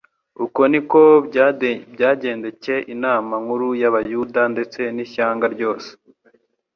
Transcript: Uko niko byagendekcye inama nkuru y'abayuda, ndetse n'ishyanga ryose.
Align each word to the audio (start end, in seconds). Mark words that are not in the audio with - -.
Uko 0.45 0.61
niko 0.71 0.99
byagendekcye 1.95 2.75
inama 2.93 3.33
nkuru 3.43 3.67
y'abayuda, 3.81 4.41
ndetse 4.53 4.81
n'ishyanga 4.95 5.45
ryose. 5.55 5.89